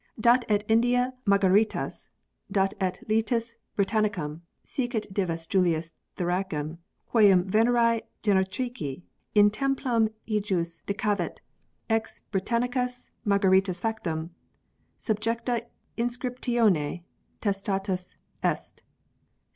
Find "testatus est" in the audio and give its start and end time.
17.39-18.81